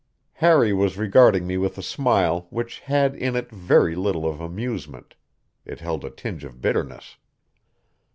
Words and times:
Harry 0.31 0.73
was 0.73 0.97
regarding 0.97 1.45
me 1.45 1.57
with 1.59 1.77
a 1.77 1.83
smile 1.83 2.47
which 2.49 2.79
had 2.79 3.13
in 3.15 3.35
it 3.35 3.51
very 3.51 3.93
little 3.93 4.27
of 4.27 4.41
amusement; 4.41 5.13
it 5.63 5.79
held 5.79 6.03
a 6.03 6.09
tinge 6.09 6.43
of 6.43 6.59
bitterness. 6.59 7.17